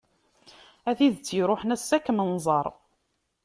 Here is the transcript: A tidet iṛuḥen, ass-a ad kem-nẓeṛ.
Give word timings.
A 0.89 0.91
tidet 0.97 1.35
iṛuḥen, 1.39 1.73
ass-a 1.75 1.95
ad 1.97 2.03
kem-nẓeṛ. 2.05 2.65